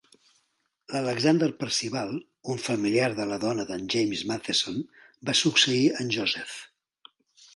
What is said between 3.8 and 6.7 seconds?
James Matheson, va succeir en Joseph.